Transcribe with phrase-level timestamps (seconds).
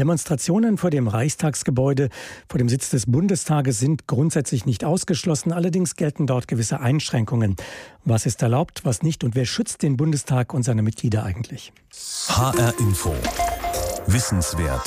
[0.00, 2.08] Demonstrationen vor dem Reichstagsgebäude,
[2.48, 5.52] vor dem Sitz des Bundestages sind grundsätzlich nicht ausgeschlossen.
[5.52, 7.56] Allerdings gelten dort gewisse Einschränkungen.
[8.06, 11.74] Was ist erlaubt, was nicht und wer schützt den Bundestag und seine Mitglieder eigentlich?
[12.28, 13.14] HR Info.
[14.06, 14.86] Wissenswert.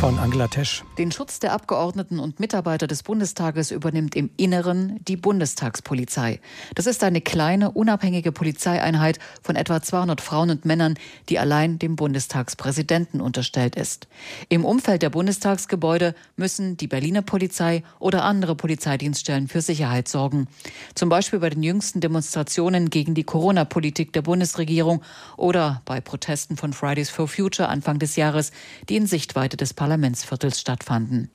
[0.00, 0.84] Von Angela Tesch.
[0.98, 6.40] Den Schutz der Abgeordneten und Mitarbeiter des Bundestages übernimmt im Inneren die Bundestagspolizei.
[6.74, 10.94] Das ist eine kleine, unabhängige Polizeieinheit von etwa 200 Frauen und Männern,
[11.28, 14.08] die allein dem Bundestagspräsidenten unterstellt ist.
[14.48, 20.48] Im Umfeld der Bundestagsgebäude müssen die Berliner Polizei oder andere Polizeidienststellen für Sicherheit sorgen.
[20.94, 25.02] Zum Beispiel bei den jüngsten Demonstrationen gegen die Corona-Politik der Bundesregierung
[25.36, 28.50] oder bei Protesten von Fridays for Future Anfang des Jahres Jahres,
[28.88, 31.30] die in Sichtweite des Parlamentsviertels stattfanden.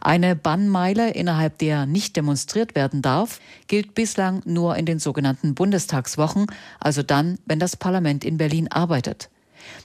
[0.00, 6.46] Eine Bannmeile, innerhalb der nicht demonstriert werden darf, gilt bislang nur in den sogenannten Bundestagswochen,
[6.78, 9.28] also dann, wenn das Parlament in Berlin arbeitet.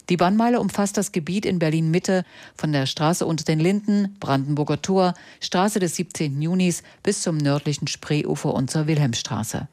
[0.08, 2.24] Die Bannmeile umfasst das Gebiet in Berlin Mitte
[2.56, 6.42] von der Straße unter den Linden, Brandenburger Tor, Straße des 17.
[6.42, 9.68] Junis bis zum nördlichen Spreeufer und zur Wilhelmstraße.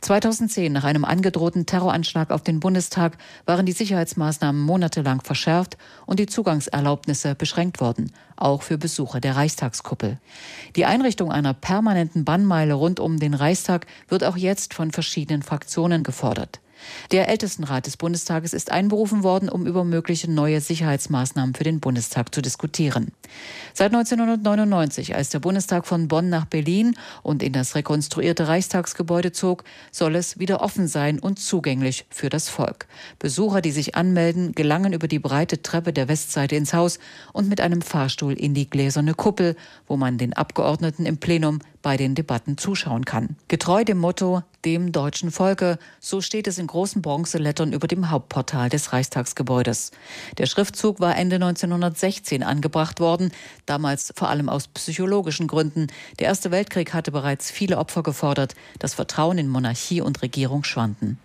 [0.00, 6.26] 2010, nach einem angedrohten Terroranschlag auf den Bundestag, waren die Sicherheitsmaßnahmen monatelang verschärft und die
[6.26, 10.18] Zugangserlaubnisse beschränkt worden, auch für Besucher der Reichstagskuppel.
[10.76, 16.02] Die Einrichtung einer permanenten Bannmeile rund um den Reichstag wird auch jetzt von verschiedenen Fraktionen
[16.02, 16.60] gefordert.
[17.10, 22.34] Der Ältestenrat des Bundestages ist einberufen worden, um über mögliche neue Sicherheitsmaßnahmen für den Bundestag
[22.34, 23.12] zu diskutieren.
[23.74, 29.64] Seit 1999, als der Bundestag von Bonn nach Berlin und in das rekonstruierte Reichstagsgebäude zog,
[29.90, 32.86] soll es wieder offen sein und zugänglich für das Volk.
[33.18, 36.98] Besucher, die sich anmelden, gelangen über die breite Treppe der Westseite ins Haus
[37.32, 41.96] und mit einem Fahrstuhl in die gläserne Kuppel, wo man den Abgeordneten im Plenum bei
[41.96, 43.36] den Debatten zuschauen kann.
[43.48, 48.68] Getreu dem Motto dem deutschen Volke, so steht es in großen Bronzelettern über dem Hauptportal
[48.68, 49.92] des Reichstagsgebäudes.
[50.38, 53.32] Der Schriftzug war Ende 1916 angebracht worden,
[53.66, 55.86] damals vor allem aus psychologischen Gründen.
[56.18, 61.18] Der Erste Weltkrieg hatte bereits viele Opfer gefordert, das Vertrauen in Monarchie und Regierung schwanden.